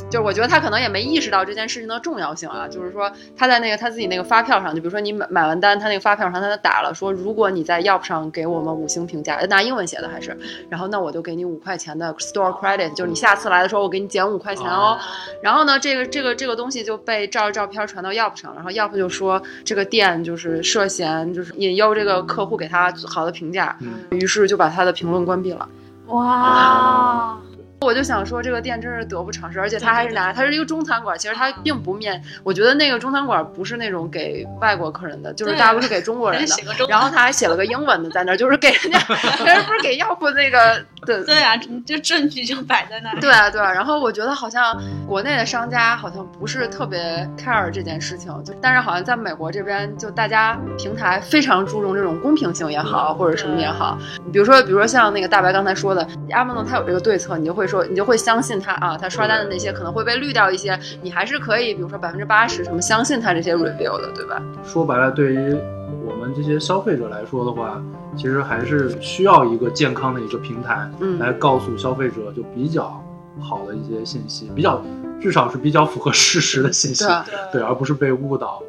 [0.09, 10.37] 就是我觉得他可能也没意识到这件事情的重要性啊，就是说他在那个他自己那个发票上，就比如说你买买完单，他那个发票上他打了说，如果你在 Yelp 上给我们五星评价，拿英文写的还是，
[10.69, 14.97] 然后那我就给你五块钱的 store credit，就是你下次来的时候我给你减五块钱哦。
[15.41, 23.77] 然后呢，这个这个这个东西就被照着照片传到 Yelp 上，然后 Yelp 就说这个店就是涉嫌就是引诱这个客户给他好的评价，
[24.11, 25.67] 于是就把他的评论关闭了。
[26.07, 27.37] 哇。
[27.85, 32.21] 我就想说，这个店真是得不偿失，而且他还是拿，他是一个中餐馆，其实他并不面。
[32.43, 36.55] 我觉得那个中餐馆不是那种给外国客人的，就是大部分是给中国人的。
[36.89, 38.99] 然后他还写了个英文的在那儿，就是给人家，
[39.45, 41.23] 人家不是给要不那个 对。
[41.23, 43.19] 对啊，就证据就摆在那儿。
[43.19, 43.71] 对啊，对啊。
[43.71, 44.75] 然后我觉得好像
[45.07, 53.97] 国内的商家好像不是特别 care 这件事情，就但是好像在美国这边，就大家平台非常注重这种公平性也好，或者什么也好。
[54.33, 57.74] 比如说，比如说像那个大白刚才说的，阿蒙诺他有这个对策，你就会说。
[57.83, 64.41] 你就会相信他啊，他刷单的那些可能会被滤掉一些，你还是可以，比如说百分之八十什么相信他这些 review 的，对吧？
[64.63, 65.57] 说白了，对于
[66.05, 67.81] 我们这些消费者来说的话，
[68.15, 73.03] 其实还是需要一个健康的一个平台，嗯来告诉消费者就比较
[73.39, 74.81] 好的一些信息，比较
[75.21, 77.05] 至少是比较符合事实的信息，
[77.51, 78.61] 对，而不是被误导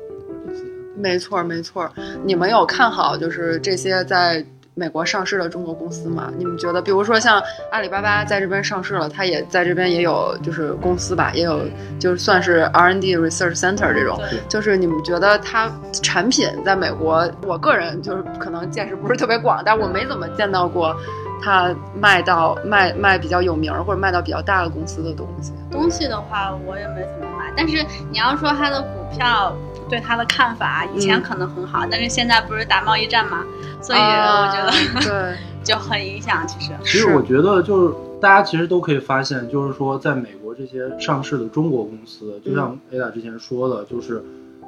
[0.49, 0.63] 这些。
[0.97, 1.91] 没错，没错。
[2.25, 4.45] 你们有看好就是这些在？
[4.79, 11.63] 美国上市的中国公司嘛，你们觉得，比如说像阿里巴巴在这边上市了，它也在这边也有就是公司吧，也有
[11.99, 15.71] 就是算是 R&D Research Center 这种，就是你们觉得它
[16.03, 20.95] 产品在美国，我个人就是可能见识不是特别广，但我没怎么见到过
[21.43, 25.55] 它卖到卖卖比较有名或者卖到比较大的公司的东西。
[25.71, 29.55] 东西的话，我也没怎么买，但是你要说它的股票。
[29.89, 33.45] 对他的看法，以前可能很好，但是现在不是打贸易战嘛，
[33.81, 36.45] 所以我觉得，对， 就很影响。
[36.45, 44.21] 其实，其实我觉得就是大家其实都可以发现，就是说在美国这些上市的中国公司，就像 Ada 之前说的，就是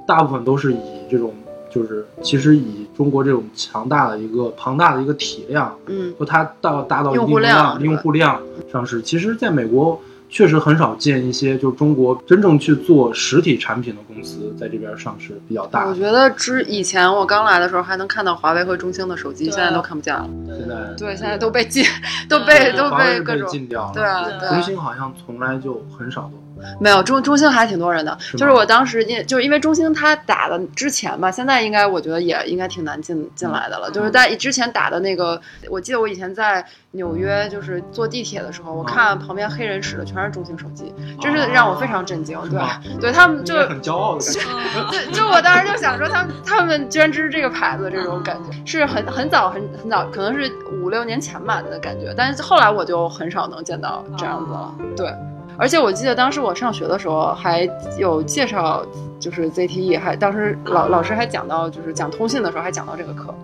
[0.06, 0.78] 大部分都是以
[1.10, 1.34] 这种。
[1.70, 8.40] 就是其实以中国这种强大的一个庞大的一个体量，嗯，和它到达到一定量用户量
[8.72, 15.86] 上市，其实在美国确实很少见一些就中国真正去做实体产品的公司在这边上市比较大。
[15.86, 20.28] 我觉得之以前我刚来的时候还能看到华为和中兴的手机，现在都看不见了。
[20.46, 21.84] 现在对，现在都被禁，
[22.28, 23.92] 都被都被各种禁掉了。
[23.94, 26.47] 对啊，中兴好像从来就很少都。
[26.80, 33.90] 没有中中兴还挺多人的，就是我当时因就是因为中兴他打的之前吧，现在应该我觉得也应该挺难进进来的了。
[33.90, 35.40] 就是在之前打的那个，
[35.70, 42.38] 我记得我以前在纽约就是坐地铁的时候，我看旁边黑人使的全是中兴手机，真是让我非常震惊。
[42.50, 42.60] 对，
[43.00, 44.90] 对他们就很骄傲的感觉。
[44.90, 50.50] 对，就我当时就想说，他们他们居然支持这个牌子，这种感觉是很很早很很早，可能是
[50.82, 52.12] 五六年前吧的感觉。
[52.16, 54.74] 但是后来我就很少能见到这样子了。
[54.96, 55.12] 对。
[55.58, 57.68] 而且我记得当时我上学的时候还
[57.98, 58.86] 有介绍，
[59.18, 63.34] 就是 ZTE，还当时老老师还讲到，就是讲通信的时候还讲到这个课，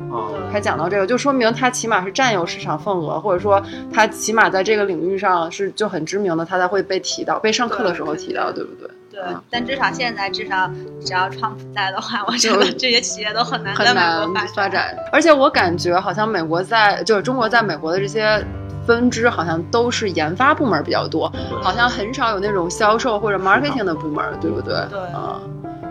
[0.53, 3.61] 还讲到这个，就说明它起码是占有市场份额，或者说
[3.93, 8.89] 它起码在这个领域上是就很知名的，它才会被提到，被上课的时候提到，对不对？
[9.11, 9.21] 对。
[9.51, 10.71] 但至少现在，至少
[11.05, 14.97] 只要川普在的话，我觉得这些企业都很难很难发展。
[15.13, 18.41] 而且我感觉好像美国在，就是中国在美国的这些。
[18.87, 24.75] 分支好像都是研发部门比较多，好像很少有那种销售或者 marketing 的部门，对不对？
[24.91, 25.41] 对，啊，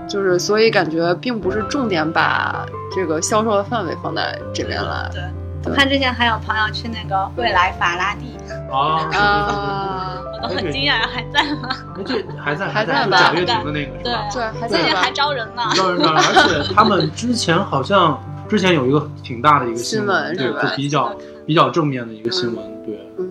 [0.07, 5.09] 就是所以感觉并不是重点把这个销售的范围放在这边来。
[5.11, 5.21] 对，
[5.65, 8.33] 我看之前还有朋友去那个未来法拉第
[8.71, 11.69] 啊，我都很惊讶，还在吗？
[12.05, 13.17] 这还在，还在吧？
[13.17, 14.29] 贾跃亭的那个是吧？
[14.31, 16.09] 对，还在最近还招人呢，招人呢。
[16.09, 21.11] 而且他们之前好像之前有一个挺大的一个新闻，对，就比较。
[21.45, 23.29] 比较正面的一个新闻，对，嗯，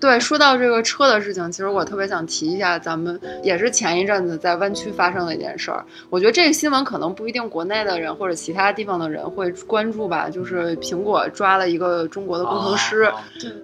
[0.00, 5.84] 对，说到这个车的事情，其实我特别想提一下，咱们也是前一阵子在湾区发生的一件事儿。
[6.10, 13.08] 我觉得这个新闻可能不一定国内的人或者其他地方的人会关注吧，就是苹果抓了一个中国的工程师，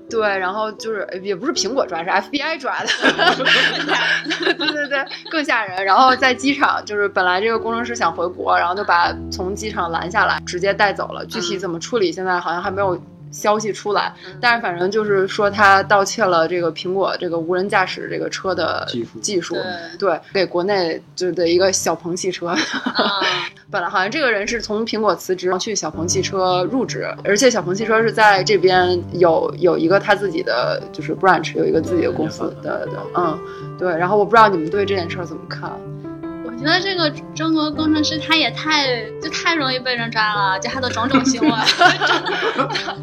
[0.09, 2.89] 对，然后就是也不是苹果抓，是 FBI 抓的，
[4.55, 5.85] 对对对，更吓人。
[5.85, 11.27] 然后在机场，就是本来这个工程师想回国，然后就把从机场拦下来，直接带走了。
[11.27, 12.97] 具体怎么处理，现在好像还没有。
[13.31, 19.57] 消息出来，但是反正就是说他盗窃了这个苹果这个无人驾驶这个车的技术，技术
[19.99, 22.55] 对，给国内就的一个小鹏汽车。
[23.71, 32.55] 本来好像这个人是从苹果辞职去小鹏汽车入职，而且小鹏汽车是在这边有有一个他自己的就是 branch，有一个自己的公司。
[32.63, 33.39] 对对，嗯，
[33.79, 33.95] 对。
[33.95, 35.71] 然后我不知道你们对这件事怎么看。
[36.61, 41.49] 我觉得这个中国工程师他也太就太容易被人抓了，就他的种种行为。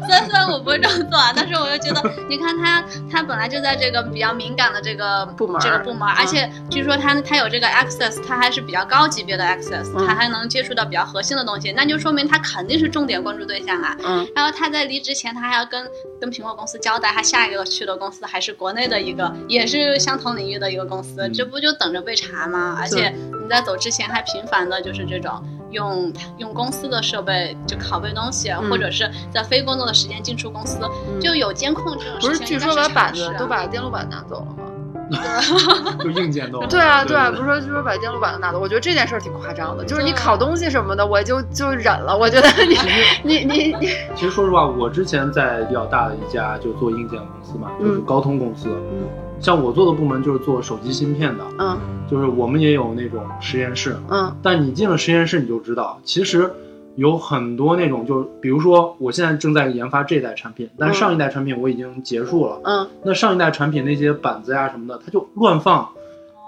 [0.06, 13.96] 虽然虽然我不会这么做，但是我又觉得，你看他他本来就在这个比较敏感的这个部门，这个部门，而且据说他他有这个 access，他还是比较高级别的 access，他还能接触到比较核心的东西，那就说明他肯定是重点关注对象啊。
[14.04, 14.28] 嗯。
[14.34, 15.82] 然后他在离职前，他还要跟
[16.20, 22.76] 跟苹果公司交代，他下一个去的公司还是国内的一个，也是相同领域的一个公司，这不就等着被查吗？
[22.78, 23.14] 而且。
[23.46, 30.80] 你在走之前还频繁的就是这种用用公司的设备就拷贝东西，或者是在非工作的时间进出公司，
[31.20, 32.30] 就有监控这种事情。
[32.30, 34.64] 不是，据说把板子都把电路板拿走了吗？
[36.02, 36.58] 就硬件都。
[36.66, 39.84] 对啊，对啊，不是说就说把电路板都拿走，我觉得这件事儿挺夸张的。
[39.84, 42.18] 就是你拷东西什么的，我就就忍了。
[42.18, 42.76] 我觉得你
[43.22, 43.86] 你你你。
[44.16, 48.68] 其实说实话，我之前在比较大的一家就做硬件公司嘛，就是高通公司。
[48.68, 49.06] 嗯。
[49.38, 51.78] 像我做的部门就是做手机芯片的，嗯，
[52.10, 56.50] 就是我们也有那种实验室，嗯，但你进了实验室你就知道，其实
[56.94, 65.88] 有很多那种，就比如说我现在正在研发这一代产品，但上一代产品我已经结束了，嗯，那上一代产品那些板子呀什么的，它就乱放，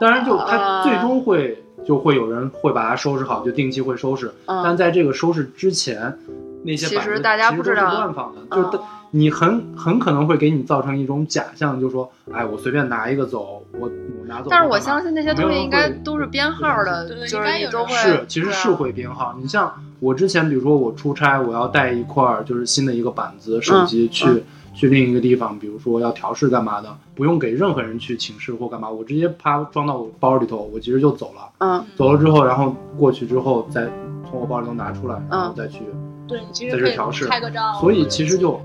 [0.00, 6.18] 当然就它最终会就会有人会把它收拾好，就定期会收拾，但在这个收拾之前，
[6.64, 8.80] 那些板子其实都是乱放的，就。
[9.10, 14.48] 你很很可能会给你造成一种假象，就说，哎，我随便拿一个走，我我拿走。
[14.50, 17.92] 但是我相信那些东西应该都是编号的，就是你都会。
[17.94, 19.34] 是，其实是会编号。
[19.40, 24.44] 你像我之前，比如说我出差，我要带一块儿就是新的一个板子手机去
[24.74, 31.48] 去另一个地方，比如说要调试干嘛的，不用给任何人去请示或干嘛，我直接啪装到我包里头，我其实就走了。
[31.58, 31.82] 嗯。
[31.96, 33.88] 走了之后，然后过去之后再
[34.28, 35.80] 从我包里头拿出来，然后再去
[36.28, 36.40] 对，
[36.70, 37.26] 在这调试。
[37.26, 37.72] 拍个照。
[37.80, 38.60] 所以其实就。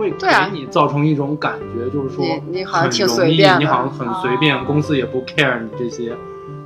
[0.00, 6.16] 会给你造成一种感觉，就是说你好像挺随便，你好像很随便，公司也不 care 你这些。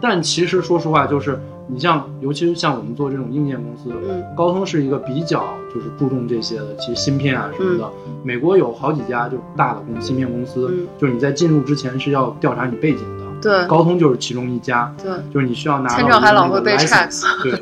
[0.00, 7.90] 但其实说实话，就是你像，尤其是像我们做这种硬件公司，嗯，高通是一个比较就是注重这些的，其实芯片啊什么的，
[8.22, 13.24] 美国有好几家就大的公芯片公司，就是你在进入之前是要调查你背景的。
[13.42, 14.94] 对，高通就是其中一家。
[15.02, 17.08] 对，就是你需要拿签证还老会被 check。
[17.42, 17.60] 对， 对，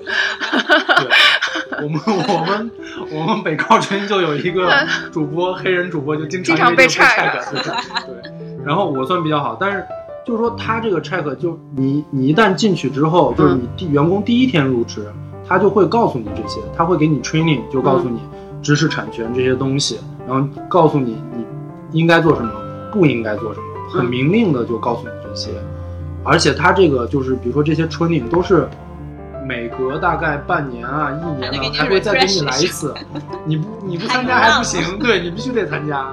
[1.82, 2.70] 我们我们
[3.10, 4.70] 我们北高村就有一个
[5.10, 7.32] 主播，黑人主播就经常被 check。
[7.52, 9.84] 对，然后我算比较好，但是
[10.26, 15.06] 就是说他这个 check 就你你一旦进去之后，就是你第员工第一天入职，
[15.46, 18.20] 他就会告诉你这些，他会给你 training，就告诉你
[18.62, 21.44] 知识产权这些东西，然后告诉你你
[21.98, 22.50] 应该做什么，
[22.92, 25.50] 不应该做什么，很明令的就告诉你这些。
[26.24, 28.68] 而且他这个就是，比如说这些 training 都是
[29.52, 32.94] 每隔大概半年啊、一年啊，还会再给你来一次。
[33.44, 36.06] 你不你不参加还不行，对你必须得参加，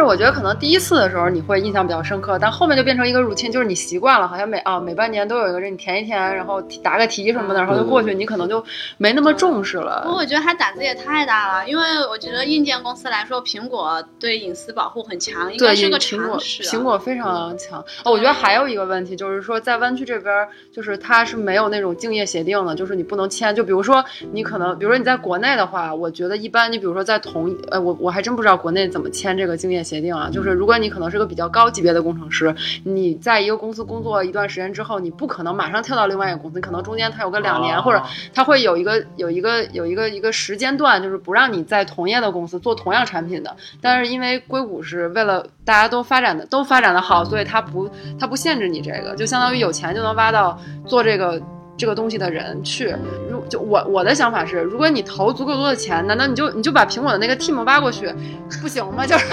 [0.00, 8.64] 是我觉得可能第一次的时候你会印象比较深刻，但后面就变成一个 routine，就是你习惯了，好像每啊每半年都有一个人你填一填，然后答个题什么的，然后就过去，你可能就
[8.96, 10.02] 没那么重视了。
[10.04, 16.38] 不过我觉得他胆子也太大了，因为我觉得硬件公司来说，苹果对隐私保护很强，应该是个苹果。
[16.38, 17.84] 苹果非常强。
[18.04, 23.54] 哦，我觉得还有一个问题就是说，在湾区这边，就是它是没有那种竞业协定的，就是你不能签。
[23.54, 30.50] 就比如说你可能，比如说你在国内的话，我觉得一般，你比如说在同呃，我我还真不知道国内怎么签这个竞业协定啊，就是。
[30.50, 38.02] 如果你可能是个比较高级别的工程师，你在一个公司工作一段时间之后，你不可能马上跳到另外一个公司，可能中间它有个两年，或者
[38.34, 43.56] 它会有一个有一个有一个一个时间段，就是不让你在同业的公司做同样产品的。
[43.80, 51.40] 但是因为硅谷是为了大家都发展的都发展的好，所以它不它不限制你这个，就相当于有钱就能挖到做这个。
[51.80, 52.94] 这个东西的人去，
[53.30, 58.14] 如就我我的想法是，如果你投足够多的钱，难道你就你就把苹果的那个 team 挖过去，
[58.60, 59.06] 不行吗？
[59.08, 59.24] 就是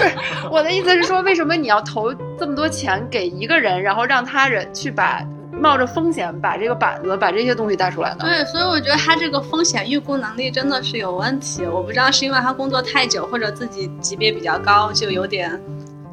[0.50, 8.20] 我的意思是说，为什么你要投这么多钱给一个人，然后让他人去把冒着风险把这个板子把这些东西带出来呢？
[8.20, 11.66] 对，所以我觉得他这个风险预估能力真的是有问题。
[11.66, 15.60] 我不知道是因为他工作太久，或者自己级别比较高，就有点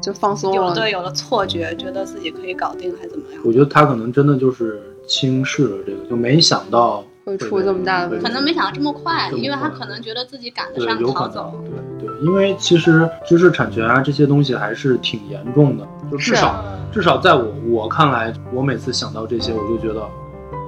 [0.02, 3.40] 就放松了，对，有了错觉，觉得自己可以搞定，还怎么样？
[3.42, 4.92] 我觉得他可能真的就是。
[5.06, 11.62] 轻视了这个，就没想到会出这么大的问题，可能没想到这么快，因为他可能觉得自己赶得上逃走。
[11.98, 20.06] 对对，因为其实知识产权啊这些东西还是挺严重的，就至少至少在我我看来，我每次想到这些，我就觉得。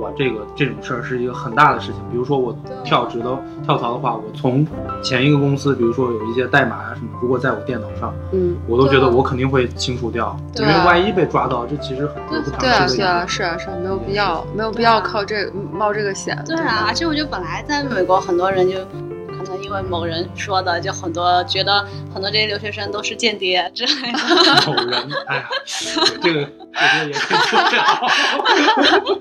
[0.00, 2.00] 哇，这个这种事儿是一个很大的事情。
[2.10, 4.66] 比如说我跳职的跳槽的话，我从
[5.02, 16.40] 前一个公司，比如说有一些代码啊什么，如果在我电脑上，嗯，我都觉得我肯定会清除掉，因为万一被抓到，这其实很对啊，对啊，是啊，是啊没有必要，没有必要靠这冒这个险。
[16.46, 18.76] 对啊，而且我觉得本来在美国很多人就。
[19.48, 21.82] 可能因为某人说的，就很多觉得
[22.12, 24.18] 很多这些留学生都是间谍之类的。
[24.68, 25.48] 某人，哎呀，
[26.20, 27.34] 这个我觉得也可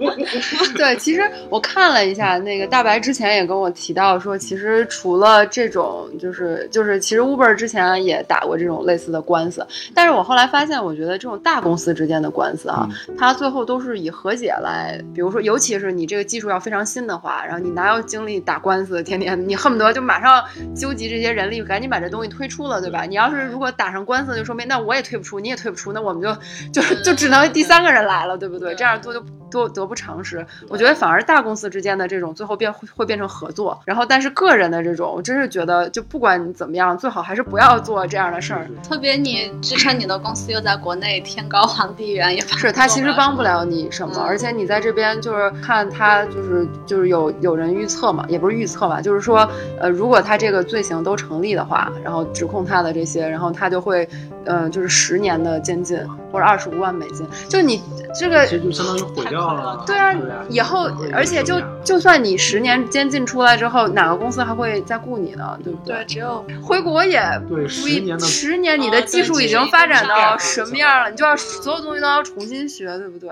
[0.04, 9.66] 以 对，其实我看了一下，那个大白之前也跟我提到说，其实除了这种，就是就是，其实 Uber 之前也打过这种类似的官司。
[9.96, 12.86] 但是我后来发现，我觉得这种大公司之间的官司啊，
[13.18, 20.02] 它最后都是以和解来，比如说，尤其是你这个技术要非常新的话，然后你哪有精力打官司，天天你恨不得就。
[20.18, 20.44] 马上
[20.76, 23.04] 纠集这些人力，赶紧把这东西推出了，对吧？
[23.04, 28.74] 你要是如果打上官司，就说明那我也退不出，你也退不出，那我们就就就只能第三个人来了，对不对？
[28.74, 30.46] 这样做就多得不偿失。
[30.70, 38.70] 我觉得反而大公司之间的这种最后变会变成合作，然后但是个人的这种，我真是觉得就不管你怎么样，最好还是不要做这样的事儿。
[38.88, 44.22] 特别你支撑你的公司又在国内，天高皇帝远，也是他其实帮不了你什么。
[44.22, 49.46] 而且你在这边就是看他就是就是有有人预测嘛，也不是预测吧，就是说
[49.82, 49.98] 呃。
[49.98, 54.08] 如果他这个罪行都成立的话，然后指控他的这些，然后他就会，
[54.46, 55.98] 呃，就是十年的监禁
[56.32, 57.28] 或者二十五万美金。
[57.50, 57.82] 就你
[58.14, 59.84] 这个，就相当于毁掉了。
[59.86, 60.14] 对啊，
[60.50, 65.58] 以后而且就就算你十年监禁出来之后，哪个公司还会再雇你呢？
[65.64, 65.96] 对不对？
[65.96, 71.10] 对，只有回国也对十年的十年，你的技术已经发展到什么样了？
[71.10, 73.30] 你就要所有东西都要重新学，对不对？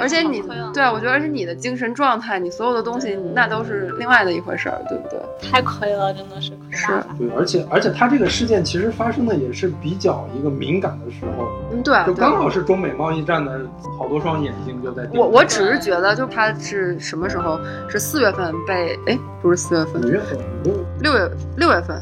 [0.00, 5.20] 而且你对啊，我觉得而且你的精神状态，你所有的东西，那都是另外的一回事儿，对不对？
[5.50, 6.86] 太亏了，真的是亏是。
[7.18, 13.60] 对，而且而且他这个事件其实发生的也是比较一个敏感的时候，嗯，对，就刚好是中美贸易战的
[13.98, 15.06] 好多双眼睛就在。
[15.12, 17.60] 我我只是觉得，就他是什么时候？
[17.88, 20.38] 是四月份被哎，不是四月份，五月份，
[21.00, 22.00] 六月六月份。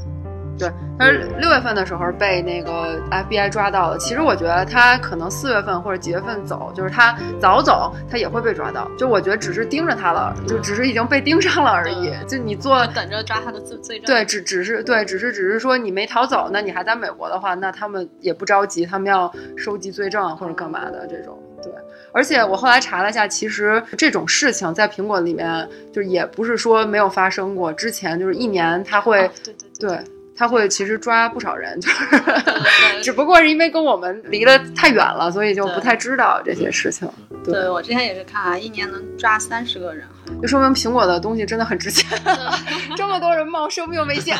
[0.59, 3.99] 对，他是六月份的时候被那个 FBI 抓到了。
[3.99, 8.91] 其实我觉得他可能四月份或者几月份走，就是他早走，他也会被抓到。
[8.99, 12.13] 就我觉得只是盯着他了，就只是已经被盯上了而已。
[12.27, 14.07] 就你做等着抓他的罪罪证。
[14.07, 21.39] 对，只只是对，只是只是说你没逃走，那你还在美国的话，那他们也不着急，他们要收集罪证或者干嘛的这种。
[21.63, 21.73] 对。
[22.13, 27.73] 而且我后来查了一下，其实这种事情在苹果里面，就也不是说没有发生过。
[27.73, 30.05] 之前就是一年，他会对对对。
[30.39, 32.07] 他会其实抓不少人，就是，
[33.03, 37.11] 只不过是因为跟我们离得太远了，所以就不太知道这些事情。
[37.45, 37.69] 对。
[37.69, 40.07] 我之前也是看啊，一年能抓三十个人，
[40.41, 42.09] 就说明苹果的东西真的很值钱。
[42.97, 44.37] 这么多人冒生命危险，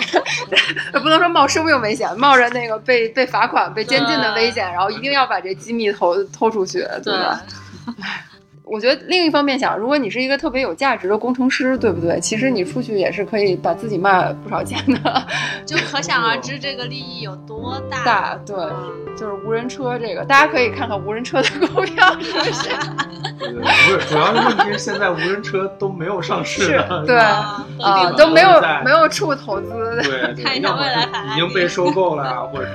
[0.92, 7.42] 不能说冒生命危险，冒着那个被被罚款、被监禁的危险，然后一定要把这机密偷偷出去，对吧？
[8.64, 12.18] 我觉得另一方面想，如果你是一个特别有价值的工程师，对不对？
[12.20, 15.26] 其实你出去也是可以把自己卖不少钱的，
[15.66, 18.04] 就可想而知这个利益有多大。
[18.04, 18.56] 大对，
[19.16, 22.68] 就是无人车这个，大家可以看看无人车的股票 是不是？
[23.38, 27.66] 对，不是，主要是问题是现在无人车都没有上市， 对啊，
[28.16, 28.48] 都没有
[28.84, 32.68] 没有处投资，对， 看一下未来已经被收购了或者。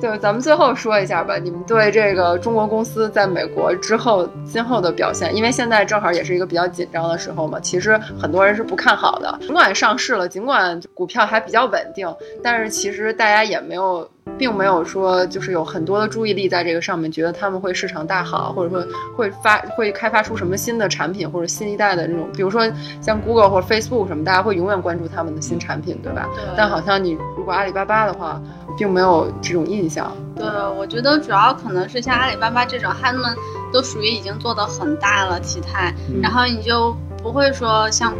[0.00, 9.36] 对，咱们最后说一下吧，你们对这个中国公司在美国之后今后的表现，因为现在正好也是一个比较紧张的时候嘛，其实很多人是不看好的。
[9.40, 12.08] 尽管上市了，尽管股票还比较稳定，
[12.42, 18.84] 但是其实大家也没有，并没有说就是有很多的注意力在这个上面，觉得他们会市场大好，或者说
[19.16, 22.70] 会发会开发出什么新的产品或者新一代的那种，比如说
[23.00, 26.28] 像 Google 或者 Facebook 什么，大家会永远关注他们的新产品，对吧？
[26.34, 26.44] 对。
[26.56, 28.42] 但好像你如果阿里巴巴的话。
[28.76, 30.16] 并没有这种印象。
[30.36, 30.46] 对，
[30.78, 33.34] 我觉得主要可能是像阿里巴巴这种，他们
[33.72, 38.14] 都属于已经做的很大了体态，然后你就不会说像。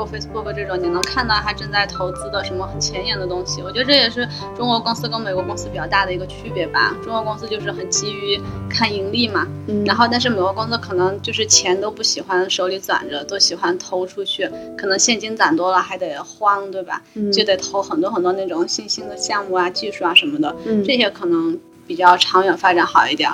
[0.00, 3.60] Google、Facebook 这种，你能看到它正在投资的什么很前沿的东西。
[3.62, 4.26] 我觉得这也是
[4.56, 6.96] 中国公司跟美国公司比较大的一个区别吧。
[7.02, 9.46] 中国公司就是很急于看盈利嘛，
[9.84, 14.48] 然后但是美国公司可能就是钱都不喜欢手里攒着，都喜欢投出去。
[14.76, 17.02] 可能现金攒多了还得慌，对吧？
[17.32, 20.54] 就得投很多很多那种新兴的项目啊、技术啊什么的。
[20.84, 23.30] 这些可能比较长远发展好一点。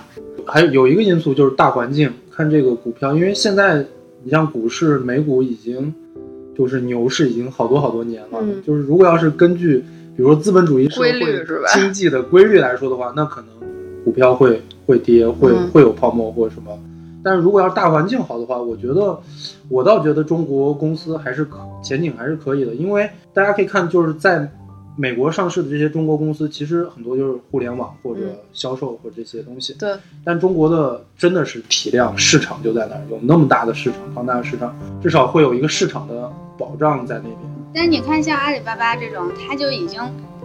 [0.47, 3.85] 还有有一个因素就是大环境，看这个股票，因为现在
[4.23, 5.95] 你像股市，美股已经。
[6.57, 9.85] 就是牛市已经好多好多年了，就是如果要是根据
[10.17, 11.13] 比如说资本主义社会
[11.75, 13.49] 经济的规律来说的话，那可能
[14.05, 16.79] 股票会会跌，会会有泡沫或者什么。
[17.23, 19.19] 但是如果要是大环境好的话，我觉得
[19.69, 24.51] 我倒觉得中国公司还是可前景还是可以的，因为大家可以看就是在。
[24.97, 28.21] 美国上市的这些中国公司，其实很多就是互联网或者
[28.53, 29.75] 销售或者这些东西。
[29.75, 29.95] 对。
[30.25, 37.37] 但中国的真的是体量市场就在那儿，有那么大的市场，庞大的市场，至少会有一个市场的保障在那边。
[37.75, 40.01] 但你看，像阿里巴巴这种，它就已经，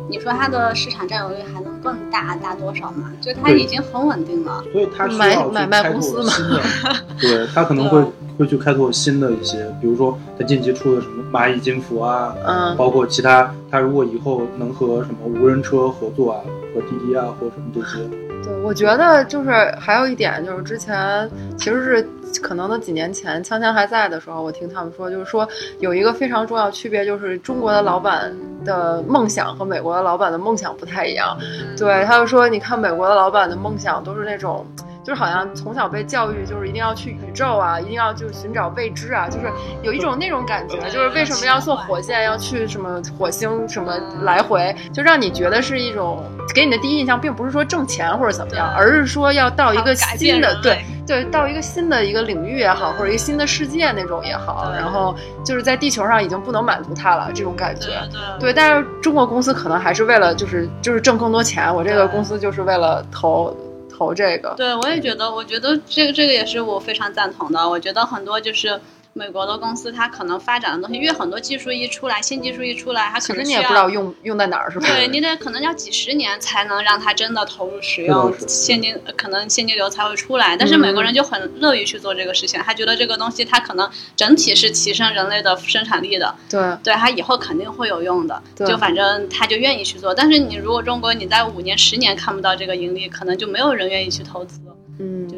[0.09, 3.11] 你说它的市场占有率还能更大大多少吗？
[3.21, 4.61] 就它已经很稳定了。
[4.73, 6.61] 所以它需要去开拓新的。
[7.21, 8.05] 对，它可能会。
[8.41, 16.41] 会去开拓新的一些，比如说他近期出的什么蚂蚁金服啊，嗯，包括其他，他如果以后能和什么无人车合作啊，
[16.73, 17.99] 和滴滴啊或什么这些。
[18.43, 28.35] 对，我觉得就是还有一点就是之前其实是可能的几年前，锵锵还在的时候，我听他们说，就是说有一个非常重要区别，就是中国的老板
[28.65, 31.37] 的梦想和美国的老板的梦想不太一样。
[31.77, 34.65] 对，他就说，你看美国的老板的梦想都是那种。
[35.03, 46.23] 就是好像从小被教育，就是一定要去宇宙啊，一定要就是寻找未知啊，就是有一种那种感觉，就是为什么要坐火箭，要去什么火星什么来回，就让你觉得是一种
[46.53, 57.99] 给你的第一印象，并不是说挣钱或者怎么样，而是说要到一个新的对对，到一个新的一个领域也好，或者一个新的世界那种也好，然后就是在地球上已经不能满足他了这种感觉，
[58.39, 63.55] 对，但是中国公司可能还是为了就是就是挣更多钱，我这个公司就是为了投。
[64.01, 67.69] 投这个，对我也觉得，我觉得这个这个也是我非常赞同的。
[67.69, 68.81] 我觉得很多就是。
[69.13, 74.87] 美国的公司，它可能发展的东西，因为很多技术一出来，新技术一出来，它可能你也不知道用用在哪儿，是吧？
[74.87, 80.55] 对你得可能要几十年才能让它真的投入使用，现金可能现金流才会出来。
[80.55, 90.13] 但是美国人就很乐于去做这个事情，他觉得这个东西它可能整体是提升人类的生产力的，对，对他以后肯定会有用的，就反正他就愿意去做。
[90.13, 94.59] 但是你如果中国你在五年、十年看不到这个盈利，可能就没有人愿意去投资。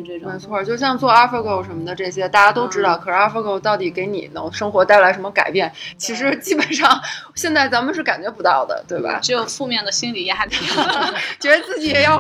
[0.04, 2.98] 没错，就像做 AlphaGo 什么的这些，大家都知道。
[2.98, 5.72] 可是 AlphaGo 到底给你能生活带来什么改变？
[5.98, 7.00] 其实基本上
[7.36, 9.20] 现在咱们是感觉不到的，对吧？
[9.22, 10.56] 只有负面的心理压力，
[11.40, 12.20] 觉得自己要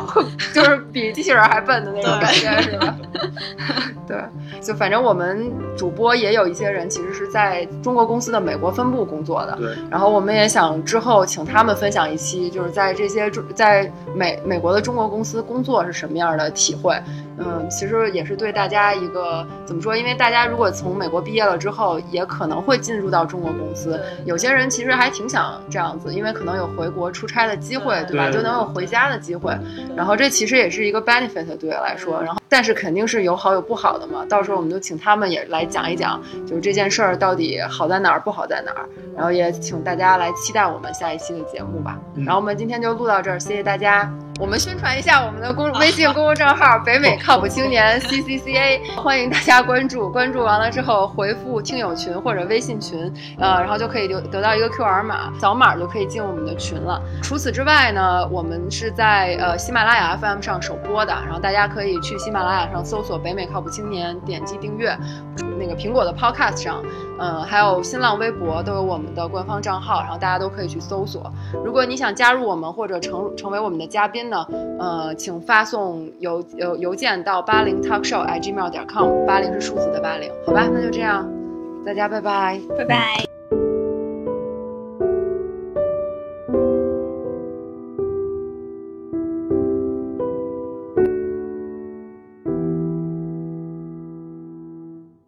[0.53, 2.95] 就是比机器人还笨的那种感觉，是吧？
[4.07, 4.17] 对，
[4.61, 9.55] 就反正我们主播也有一些人其实是在中国公司的美国分部工作的。
[9.57, 9.75] 对。
[9.89, 16.95] 然后我们也想之后请他们分享一期，就是在这些在美美国的中国公司工作是什么样的体会。
[17.45, 19.95] 嗯，其实也是对大家一个怎么说？
[19.95, 23.99] 因为大家如果从美国毕业了之后，也可能会进入到中国公司。
[24.25, 28.29] 有些人其实还挺想这样子，因为可能有回国出差的机会，对吧？
[28.29, 29.57] 就能有回家的机会。
[29.95, 32.21] 然后这其实也是一个 benefit 对我来说。
[32.21, 32.42] 然后。
[32.53, 34.23] 但是肯定是有好有不好的嘛。
[34.29, 38.87] 到时候我们就请他们也来讲一讲，就是这件事儿到底好在哪儿，不好在哪儿。
[39.15, 41.97] 然后也请大家来期待我们下一期的节目吧。
[42.15, 44.07] 然后我们今天就录到这儿，谢谢大家。
[44.39, 50.09] 我们宣传一下我们的公微信公众账号 “北美靠谱青年 C C C A”，欢迎大家关注。
[50.09, 56.99] 关注完了之后回复“听友群”或者微信群，呃，然后就可以得得到一个 Q R 码，扫码就可以进我们的群了。
[57.21, 64.97] 除此之外呢，我们是在呃喜马拉雅 F M 上首播的，然后大家可以去喜马拉雅上搜索“北美靠谱青年”，点击订阅。
[65.59, 66.83] 那个苹果的 Podcast 上，
[67.17, 71.31] 呃，还有新浪微博都有我们的官方账号，然后大家都可以去搜索。
[71.63, 74.45] 如果你想加入我们或者成成为我们的嘉宾呢，
[74.79, 81.25] 呃，请发送邮邮邮件到八零 talk show agmail 点 com 八零是数字的八零，好吧，那就这样，
[81.85, 83.32] 大家拜拜，拜拜。